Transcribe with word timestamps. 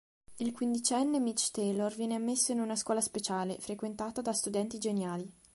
Il 0.39 0.51
quindicenne 0.51 1.19
Mitch 1.19 1.51
Taylor 1.51 1.93
viene 1.93 2.15
ammesso 2.15 2.51
in 2.51 2.59
una 2.59 2.75
scuola 2.75 3.01
speciale, 3.01 3.59
frequentata 3.59 4.23
da 4.23 4.33
studenti 4.33 4.79
geniali. 4.79 5.31